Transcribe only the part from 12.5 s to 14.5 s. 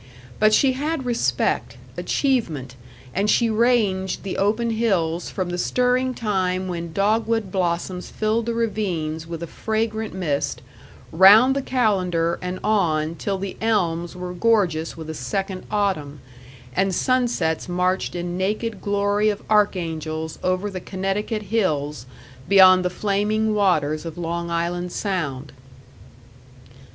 on till the elms were